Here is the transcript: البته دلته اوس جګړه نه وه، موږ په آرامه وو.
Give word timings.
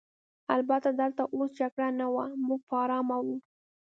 البته 0.55 0.89
دلته 1.01 1.23
اوس 1.35 1.49
جګړه 1.59 1.89
نه 1.99 2.07
وه، 2.13 2.25
موږ 2.45 2.59
په 2.69 2.75
آرامه 2.83 3.17
وو. 3.25 3.37